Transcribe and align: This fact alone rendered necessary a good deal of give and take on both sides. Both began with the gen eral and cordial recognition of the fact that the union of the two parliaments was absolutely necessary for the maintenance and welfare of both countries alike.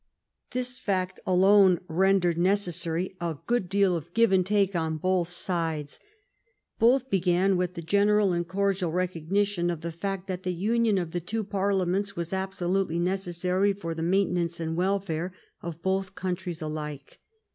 This 0.49 0.79
fact 0.79 1.19
alone 1.27 1.79
rendered 1.87 2.35
necessary 2.35 3.15
a 3.21 3.37
good 3.45 3.69
deal 3.69 3.95
of 3.95 4.15
give 4.15 4.31
and 4.31 4.43
take 4.43 4.75
on 4.75 4.97
both 4.97 5.27
sides. 5.29 5.99
Both 6.79 7.11
began 7.11 7.55
with 7.55 7.75
the 7.75 7.83
gen 7.83 8.07
eral 8.07 8.35
and 8.35 8.47
cordial 8.47 8.89
recognition 8.91 9.69
of 9.69 9.81
the 9.81 9.91
fact 9.91 10.25
that 10.25 10.41
the 10.41 10.55
union 10.55 10.97
of 10.97 11.11
the 11.11 11.21
two 11.21 11.43
parliaments 11.43 12.15
was 12.15 12.33
absolutely 12.33 12.97
necessary 12.97 13.73
for 13.73 13.93
the 13.93 14.01
maintenance 14.01 14.59
and 14.59 14.75
welfare 14.75 15.33
of 15.61 15.83
both 15.83 16.15
countries 16.15 16.63
alike. 16.63 17.19